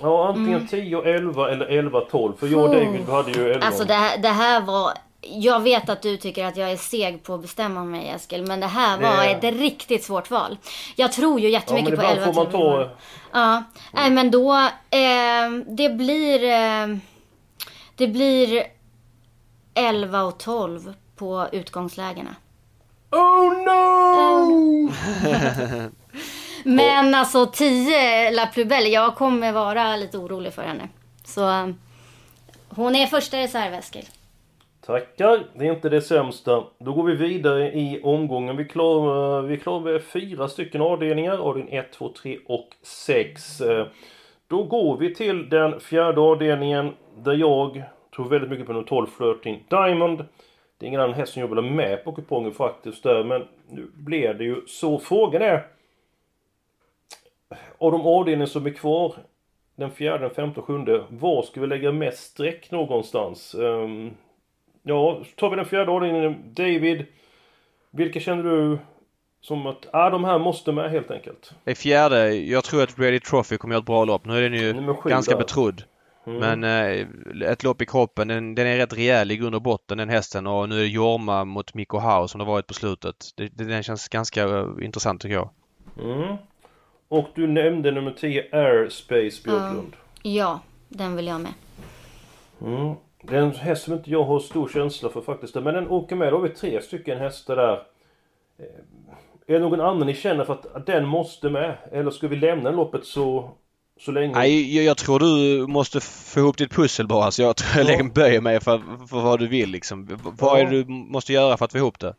[0.00, 0.66] Ja, antingen mm.
[0.66, 2.32] 10 11 eller 11 12.
[2.38, 3.66] För jag och David hade ju 11.
[3.66, 4.92] Alltså det här, det här var...
[5.20, 8.46] Jag vet att du tycker att jag är seg på att bestämma mig Eskil.
[8.46, 9.48] Men det här var det...
[9.48, 10.56] ett riktigt svårt val.
[10.96, 12.90] Jag tror ju jättemycket ja, på 11 får man ta...
[13.32, 14.52] Ja, nej men då...
[14.90, 16.44] Eh, det blir...
[16.44, 16.96] Eh,
[17.96, 18.62] det blir
[19.74, 22.34] 11 och 12 på utgångslägena.
[23.10, 24.90] Oh no!
[26.64, 30.88] Men alltså 10 La Plubelle, jag kommer vara lite orolig för henne.
[31.24, 31.78] Så um,
[32.68, 34.04] hon är första reserv Eskil.
[34.86, 36.64] Tackar, det är inte det sämsta.
[36.78, 38.56] Då går vi vidare i omgången.
[38.56, 43.60] Vi klarar, vi klarar med fyra stycken avdelningar, avdelning 1, 2, 3 och 6.
[43.60, 43.86] Eh,
[44.48, 47.82] då går vi till den fjärde avdelningen där jag
[48.16, 50.24] tror väldigt mycket på nummer 12 Flirting Diamond.
[50.78, 53.42] Det är ingen annan häst som jag vill ha med på kupongen faktiskt där, men
[53.68, 54.98] nu blev det ju så.
[54.98, 55.66] Frågan är
[57.78, 59.14] av de avdelningar som är kvar
[59.76, 61.04] den fjärde, den femte och sjunde.
[61.08, 63.54] Var ska vi lägga mest streck någonstans?
[63.54, 64.10] Um,
[64.82, 66.36] ja, tar vi den fjärde avdelningen.
[66.54, 67.06] David.
[67.90, 68.78] Vilka känner du
[69.40, 71.52] som att, ja de här måste med helt enkelt?
[71.64, 74.24] Det fjärde, jag tror att Ready Trophy kommer göra ett bra lopp.
[74.24, 75.38] Nu är den ju ganska där.
[75.38, 75.82] betrodd.
[76.26, 76.38] Mm.
[76.38, 79.98] Men eh, ett lopp i kroppen, den, den, är rätt rejäl i grund och botten
[79.98, 83.16] den hästen och nu är det Jorma mot Mikko Hau som det varit på slutet.
[83.36, 85.50] Det, det, den känns ganska uh, intressant tycker jag.
[86.00, 86.36] Mm.
[87.14, 89.96] Och du nämnde nummer 10 Airspace Björklund.
[90.22, 91.52] Ja, den vill jag med.
[92.62, 92.94] Mm.
[93.22, 95.54] Det är en häst som inte jag har stor känsla för faktiskt.
[95.54, 96.32] Men den åker med.
[96.32, 97.72] Då har vi tre stycken hästar där.
[98.58, 98.64] Eh,
[99.46, 101.76] är det någon annan ni känner för att den måste med?
[101.92, 103.50] Eller ska vi lämna loppet så,
[104.00, 104.34] så länge?
[104.34, 107.30] Nej, jag, jag tror du måste få ihop ditt pussel bara.
[107.30, 108.10] Så jag tror jag ja.
[108.14, 110.18] böjer mig för, för vad du vill liksom.
[110.38, 110.58] Vad ja.
[110.58, 112.14] är det du måste göra för att få ihop det?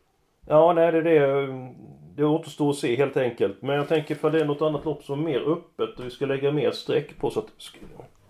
[0.46, 1.74] Ja, nej det är det.
[2.16, 3.62] Det återstår att se helt enkelt.
[3.62, 6.10] Men jag tänker för det är något annat lopp som är mer öppet och vi
[6.10, 7.46] ska lägga mer streck på så att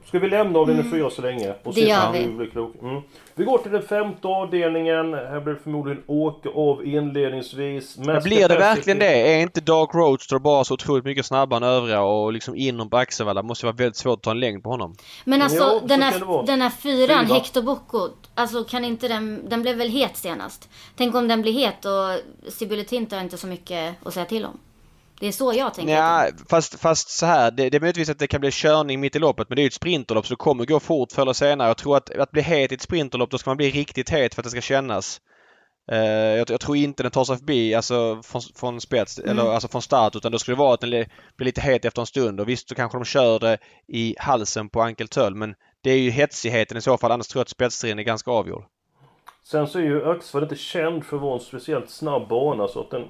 [0.09, 0.99] Ska vi lämna avdelning mm.
[0.99, 1.55] 4 så länge?
[1.63, 2.29] Och det gör vi.
[2.29, 2.75] Blir klok?
[2.83, 3.03] Mm.
[3.35, 5.15] Vi går till den femte avdelningen.
[5.15, 7.99] Här blir det förmodligen åka av inledningsvis.
[7.99, 9.35] Men blir det verkligen det?
[9.35, 12.97] Är inte Dark Roadster bara så otroligt mycket snabbare än övriga och liksom inom på
[12.97, 14.95] Axevalla måste vara väldigt svårt att ta en längd på honom.
[15.25, 17.35] Men alltså jo, den, här, den här fyran, Fyra.
[17.35, 20.69] Hector Bocco, alltså kan inte den, den blev väl het senast?
[20.97, 24.45] Tänk om den blir het och Sibylle Tint har inte så mycket att säga till
[24.45, 24.59] om.
[25.21, 25.95] Det är så jag tänker.
[25.95, 27.51] Ja, fast, fast så här.
[27.51, 29.65] Det, det är möjligtvis att det kan bli körning mitt i loppet men det är
[29.65, 31.69] ju ett sprinterlopp så det kommer gå fort förr eller senare.
[31.69, 34.35] Jag tror att, att bli het i ett sprinterlopp då ska man bli riktigt het
[34.35, 35.21] för att det ska kännas.
[35.93, 39.31] Uh, jag, jag, tror inte den tar sig förbi alltså från, från spets mm.
[39.31, 40.91] eller alltså från start utan då skulle det vara att den
[41.37, 44.69] blir lite het efter en stund och visst så kanske de kör det i halsen
[44.69, 47.99] på Ankeltöll men det är ju hetsigheten i så fall annars tror jag att spetsstriden
[47.99, 48.65] är ganska avgjord.
[49.45, 52.81] Sen så är ju Axford inte känd för att vara en speciellt snabb bana så
[52.81, 53.09] att den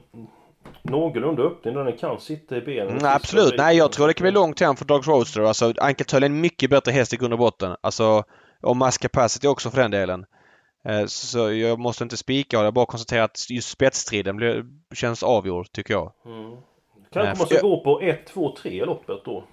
[0.83, 2.89] någorlunda öppning där den kan sitta i benen.
[2.89, 3.55] Mm, absolut.
[3.59, 5.41] Nej, jag tror det kan bli långt hem för Dogs Roadster.
[5.41, 7.77] Alltså, Ankeltöll är en mycket bättre häst i grund och botten.
[7.81, 8.25] Alltså,
[8.63, 10.25] och Mass Capacity också för den delen.
[10.89, 15.73] Eh, så jag måste inte spika jag bara konstatera att just spetsstriden blir, känns avgjord
[15.73, 16.13] tycker jag.
[16.27, 16.57] Mm.
[17.13, 19.45] Kanske man ska gå på 1, 2, 3 loppet då?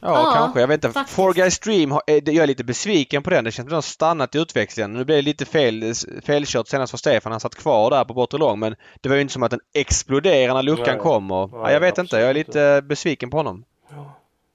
[0.00, 0.60] Ja, ja kanske.
[0.60, 0.92] Jag vet inte.
[0.92, 1.16] Faktiskt.
[1.16, 3.44] Four Guys Stream, eh, jag är lite besviken på den.
[3.44, 4.92] Det känns som att de har stannat i utvecklingen.
[4.92, 7.32] Nu blev det lite fel, felkört senast för Stefan.
[7.32, 8.58] Han satt kvar där på bortre lång.
[8.58, 10.98] Men det var ju inte som att den exploderade när luckan Nej.
[10.98, 11.30] kom.
[11.30, 12.16] Och, Nej, ja, jag vet inte.
[12.16, 12.82] Jag är lite inte.
[12.82, 13.64] besviken på honom.
[13.90, 14.12] Ja.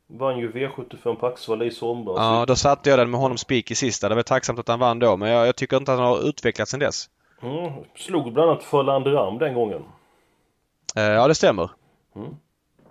[0.08, 2.16] Vann ju V75 på Axevalla i somras.
[2.18, 4.10] Ja, då satte jag den med honom spik i sista.
[4.10, 5.18] Det var tacksamt att han vann då.
[5.18, 7.10] Men jag, jag tycker inte att han har utvecklats sen dess.
[7.42, 7.74] Mm.
[7.96, 9.84] Slog bland annat Förlander Ram den gången.
[10.96, 11.70] Eh, ja, det stämmer.
[12.16, 12.36] Mm.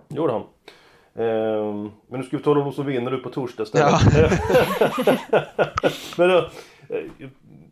[0.09, 0.43] Gjorde han.
[1.15, 4.01] Ehm, men nu ska vi tala om de som vinner nu på torsdag istället.
[4.15, 4.29] Ja.
[6.17, 6.37] men då,
[6.89, 7.29] eh,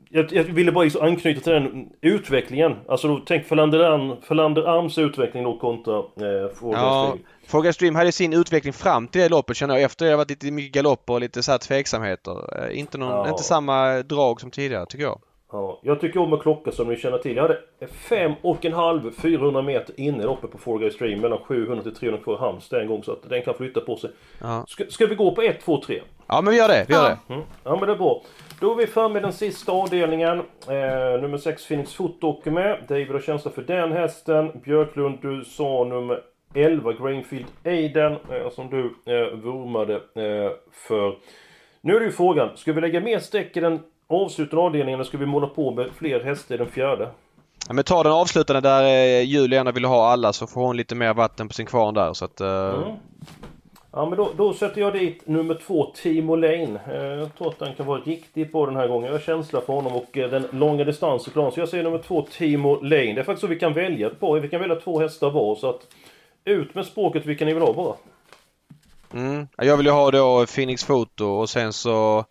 [0.10, 2.76] jag, jag, ville bara anknyta till den utvecklingen.
[2.88, 3.80] Alltså då, tänk Förlander
[4.78, 7.16] Arms utveckling då kontra eh, ja,
[7.48, 9.84] Fråga Stream hade sin utveckling fram till det loppet känner jag.
[9.84, 12.64] Efter det har varit lite mycket galopper och lite så här tveksamheter.
[12.64, 13.30] Eh, inte, någon, ja.
[13.30, 15.22] inte samma drag som tidigare tycker jag.
[15.52, 17.36] Ja, jag tycker om en klocka som ni känner till.
[17.36, 17.60] Jag hade
[18.10, 22.24] fem och en halv 400 meter inne uppe på 4 Stream mellan 700 till 300
[22.24, 24.10] kvar Halmstad en gång så att den kan flytta på sig.
[24.42, 24.66] Ja.
[24.68, 26.02] Ska, ska, vi gå på 1, 2, 3?
[26.28, 27.18] Ja men vi gör det, vi gör ja.
[27.28, 27.34] det.
[27.34, 27.46] Mm.
[27.64, 28.22] Ja men det är bra.
[28.60, 30.40] Då är vi framme med den sista avdelningen.
[30.68, 32.84] Eh, nummer 6 Phoenix Foot åker med.
[32.88, 34.52] David har känsla för den hästen.
[34.64, 36.22] Björklund, du sa nummer
[36.54, 41.18] 11 Grainfield Aiden eh, som du eh, vurmade eh, för.
[41.82, 45.18] Nu är det ju frågan, ska vi lägga mer streck i den avslutande avdelningen ska
[45.18, 47.10] vi måla på med fler hästar i den fjärde.
[47.68, 50.78] Ja, men ta den avslutande där eh, Julia gärna vill ha alla så får hon
[50.78, 52.42] lite mer vatten på sin kvarn där så att...
[52.42, 52.74] Eh...
[52.74, 52.96] Mm.
[53.92, 56.80] Ja men då, då, sätter jag dit nummer två Timo Lane.
[56.88, 59.06] Eh, jag tror att den kan vara riktigt bra den här gången.
[59.06, 62.76] Jag har känsla för honom och den långa distansen Så jag säger nummer två Timo
[62.82, 63.14] Lane.
[63.14, 64.40] Det är faktiskt så vi kan välja ett par.
[64.40, 65.88] Vi kan välja två hästar var så att...
[66.46, 67.96] Ut med språket vilka ni vill ha bara.
[69.14, 69.48] Mm.
[69.58, 72.26] Jag vill ju ha då Phoenix Foto och sen så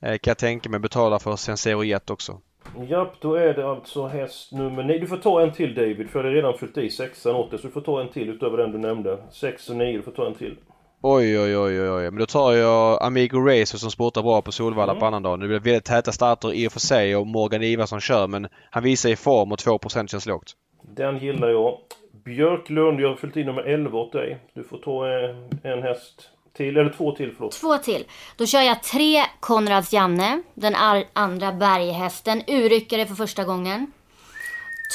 [0.00, 2.40] kan jag tänka mig betala för Sensero Jet också.
[2.88, 4.98] Japp, då är det alltså häst nummer 9.
[4.98, 7.60] Du får ta en till David, för jag har redan fyllt i sexan åt dig.
[7.60, 9.18] Så du får ta en till utöver den du nämnde.
[9.30, 10.56] 6 och 9, du får ta en till.
[11.00, 12.10] Oj, oj, oj, oj, oj.
[12.10, 15.00] Men då tar jag Amigo Racer som sportar bra på Solvalla mm.
[15.00, 15.40] på annandagen.
[15.40, 18.82] Det blir väldigt täta starter i och för sig och Morgan Ivarsson kör men han
[18.82, 20.52] visar i form och 2% känns lågt.
[20.82, 21.78] Den gillar jag.
[22.24, 24.38] Björklund, jag har fyllt i nummer 11 åt dig.
[24.54, 27.52] Du får ta en, en häst till, eller två till förlåt.
[27.52, 28.04] Två till.
[28.36, 30.42] Då kör jag tre Konrads Janne.
[30.54, 30.74] Den
[31.12, 32.42] andra berghästen.
[32.46, 33.92] Urryckare för första gången.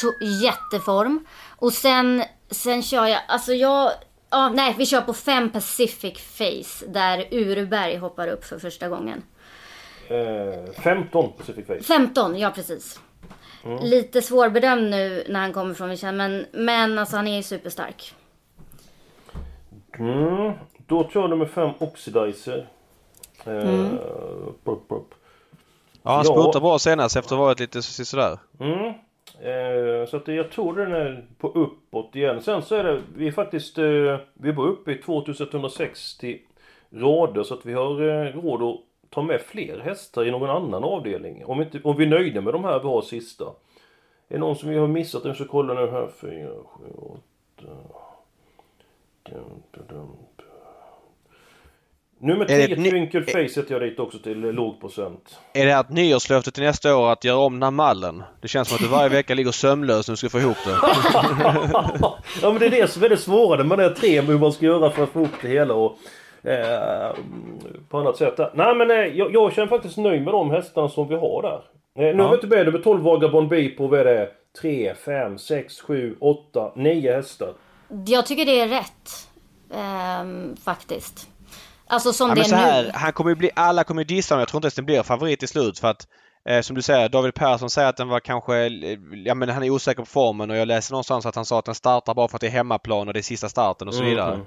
[0.01, 1.25] To jätteform.
[1.59, 3.91] Och sen, sen kör jag, alltså jag...
[4.29, 6.85] Ja, nej, vi kör på fem Pacific Face.
[6.87, 9.23] Där Urberg hoppar upp för första gången.
[10.07, 11.83] Eh, 15 Pacific Face.
[11.83, 12.99] 15, ja precis.
[13.63, 13.79] Mm.
[13.83, 18.13] Lite svårbedömd nu när han kommer från Michelin, men, men alltså han är ju superstark.
[19.99, 20.53] Mm.
[20.93, 22.67] Då tror jag nummer 5 Oxidizer.
[23.45, 23.97] Eh, mm.
[24.63, 25.13] Pop, pop.
[26.03, 28.39] Ja, han spurtade bra senast efter att ha varit lite sådär.
[28.59, 28.85] Mm.
[29.39, 32.41] Eh, så att jag tror den är på uppåt igen.
[32.41, 36.39] Sen så är det, vi är faktiskt, eh, vi var uppe i 2160
[36.91, 40.83] rader så att vi har eh, råd att ta med fler hästar i någon annan
[40.83, 41.45] avdelning.
[41.45, 43.45] Om, inte, om vi är nöjda med de här vi har sista.
[43.45, 45.25] Är det någon som vi har missat?
[45.25, 46.07] Jag ska kolla nu här.
[46.07, 46.83] 4, 7,
[47.57, 47.67] 8...
[49.23, 50.17] Dum, dum, dum.
[52.19, 55.39] Nummer 10 Twinkle Face sätter jag dit också till låg procent.
[55.53, 58.23] Är det ett nyårslöfte till nästa år att göra om den här mallen?
[58.41, 60.71] Det känns som att du varje vecka ligger sömnlös när du ska få ihop det.
[62.41, 64.65] ja men det är det som är det svåra man är tre hur man ska
[64.65, 65.97] göra för att få ihop det hela och
[66.43, 67.15] eh,
[67.89, 68.39] på annat sätt.
[68.53, 71.61] Nej men eh, jag, jag känner faktiskt nöjd med de hästarna som vi har där.
[72.03, 72.23] Eh, nu ja.
[72.23, 74.29] har vi inte med nummer 12 Vagabond B på vad är det?
[74.61, 77.53] 3, 5, 6, 7, 8, 9 hästar.
[78.07, 79.29] Jag tycker det är rätt.
[79.73, 81.29] Ehm, faktiskt.
[81.87, 82.91] Alltså som Ja, det men så är här, nu.
[82.93, 84.39] han kommer bli, alla kommer ju dissa honom.
[84.41, 86.07] Jag tror inte ens den blir favorit till slut för att
[86.49, 88.71] eh, som du säger, David Persson säger att den var kanske, eh,
[89.25, 91.65] ja men han är osäker på formen och jag läste någonstans att han sa att
[91.65, 94.03] den startar bara för att det är hemmaplan och det är sista starten och så
[94.03, 94.35] vidare.
[94.35, 94.45] Mhm.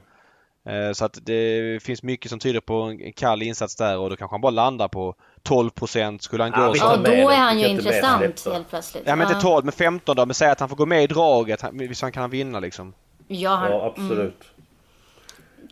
[0.69, 4.17] Eh, Så att det finns mycket som tyder på en kall insats där och då
[4.17, 7.59] kanske han bara landar på 12% Skulle han Ja, gå Ja, med då är han
[7.59, 9.03] ju intressant helt plötsligt.
[9.07, 10.27] Ja men inte 12 men 15 då.
[10.27, 11.65] Men säg att han får gå med i draget.
[11.73, 12.95] Visst han kan han vinna liksom.
[13.29, 14.45] Ja, han, Ja, absolut.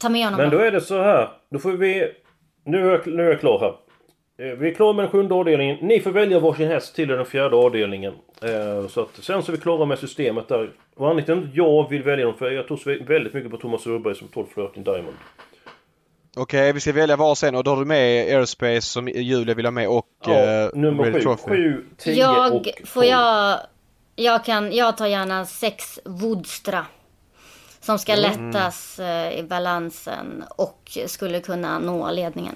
[0.01, 0.59] Ta med honom Men då.
[0.59, 1.29] då är det så här.
[1.51, 2.13] Då får vi...
[2.65, 3.75] Nu är jag, nu är jag klar här.
[4.51, 5.77] Eh, Vi är klara med den sjunde avdelningen.
[5.81, 8.13] Ni får välja varsin häst till den fjärde avdelningen.
[8.43, 10.71] Eh, Så att sen så är vi klara med systemet där.
[10.97, 13.87] Och anledningen till att jag vill välja dem, för jag tror väldigt mycket på Thomas
[13.87, 15.17] Urberg som 12 Flirting Diamond.
[16.37, 19.71] Okej, vi ska välja varsin och då har du med Aerospace som Julia vill ha
[19.71, 21.45] med och Ja, eh, nummer Red 7, Trophy.
[21.49, 23.07] 7, 10 Jag, och får 12.
[23.11, 23.59] jag...
[24.17, 26.87] Jag kan, jag tar gärna sex Woodstra.
[27.85, 28.51] Som ska Mm.
[28.51, 32.55] lättas eh, i balansen och skulle kunna nå ledningen.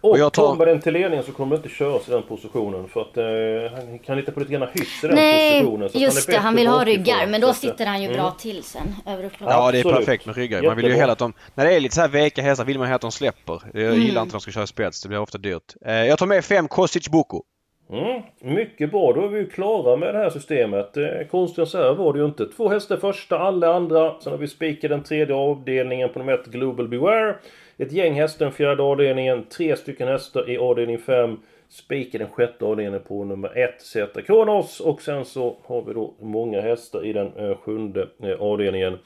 [0.00, 2.88] Och, jag tar- kommer den till ledningen så kommer det inte köras i den positionen.
[2.88, 5.86] För att eh, han kan lita på lite grann hyss i den Nej, positionen.
[5.86, 6.38] att just är det.
[6.38, 7.26] Han vill ha ryggar.
[7.26, 8.16] Men då sitter han ju mm.
[8.16, 9.54] bra till sen över upplaget.
[9.56, 9.98] Ja, det är Absolut.
[10.06, 10.62] perfekt med ryggar.
[10.62, 11.32] Man vill ju hela att de...
[11.54, 13.62] När det är lite så här veka hästar vill man ju att de släpper.
[13.74, 14.00] Jag Mm.
[14.02, 15.02] gillar inte att de ska köra spets.
[15.02, 15.74] Det blir ofta dyrt.
[15.86, 17.42] Eh, jag tar med fem Kostic Boko.
[17.90, 20.96] Mm, mycket bra, då är vi ju klara med det här systemet.
[20.96, 22.46] Eh, konstigt så här var det ju inte.
[22.46, 24.20] Två hästar första, alla andra.
[24.20, 27.36] Sen har vi spikat den tredje avdelningen på nummer ett, Global Beware.
[27.76, 29.44] Ett gäng hästar den fjärde avdelningen.
[29.44, 31.36] Tre stycken hästar i avdelning 5.
[31.68, 34.80] Spikar den sjätte avdelningen på nummer ett, Zeta Kronos.
[34.80, 38.98] Och sen så har vi då många hästar i den eh, sjunde eh, avdelningen.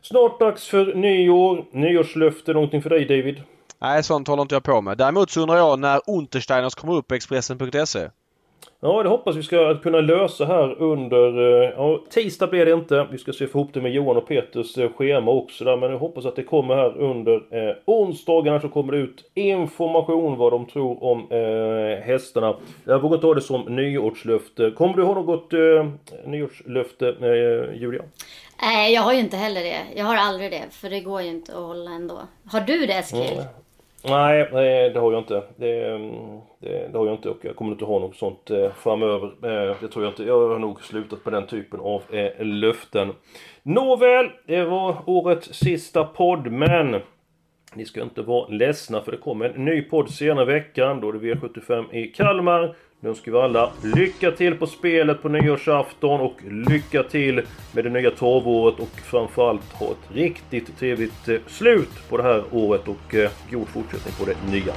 [0.00, 1.64] Snart dags för nyår.
[1.70, 3.42] Nyårslöfte, någonting för dig David?
[3.80, 4.98] Nej, sånt håller inte jag på med.
[4.98, 8.08] Däremot så undrar jag när Untersteiners kommer upp på Expressen.se.
[8.82, 11.62] Ja, det hoppas vi ska kunna lösa här under...
[11.62, 13.06] eh, Ja, tisdag blir det inte.
[13.10, 15.76] Vi ska se ihop det med Johan och Peters eh, schema också där.
[15.76, 20.36] Men jag hoppas att det kommer här under eh, onsdagarna så kommer det ut information
[20.38, 22.56] vad de tror om eh, hästarna.
[22.84, 24.70] Jag vågar inte ha det som nyårslöfte.
[24.70, 25.86] Kommer du ha något eh,
[26.26, 28.02] nyårslöfte, eh, Julia?
[28.62, 29.80] Nej, jag har ju inte heller det.
[29.96, 30.62] Jag har aldrig det.
[30.70, 32.18] För det går ju inte att hålla ändå.
[32.52, 33.32] Har du det Eskil?
[33.32, 33.44] Mm.
[34.04, 35.42] Nej, nej, det har jag inte.
[35.56, 38.72] Det, mm, det, det har jag inte och jag kommer inte ha något sånt eh,
[38.72, 39.26] framöver.
[39.26, 40.24] Eh, det tror jag inte.
[40.24, 43.12] Jag har nog slutat på den typen av eh, löften.
[43.62, 47.00] Nåväl, det var årets sista podd, men
[47.74, 51.00] ni ska inte vara ledsna för det kommer en ny podd senare i veckan.
[51.00, 52.76] Då är det V75 i Kalmar.
[53.02, 57.90] Nu önskar vi alla lycka till på spelet på nyårsafton och lycka till med det
[57.90, 63.14] nya torvåret och framförallt ha ett riktigt trevligt eh, slut på det här året och
[63.14, 64.72] eh, god fortsättning på det nya.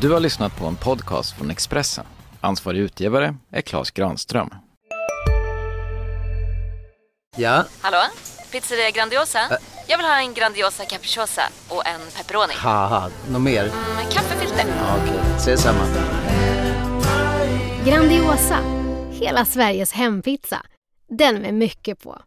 [0.00, 2.04] Du har lyssnat på en podcast från Expressen.
[2.40, 4.50] Ansvarig utgivare är Klas Granström.
[7.36, 7.98] Ja, Hallå?
[8.52, 9.38] Pizzeria Grandiosa?
[9.86, 12.54] Jag vill ha en Grandiosa capriciosa och en pepperoni.
[12.56, 13.62] haha, något mer?
[13.96, 14.64] Med kaffefilter.
[14.78, 15.84] Ja, Okej, ses samma.
[17.84, 18.58] Grandiosa,
[19.10, 20.62] hela Sveriges hempizza.
[21.08, 22.18] Den med mycket på.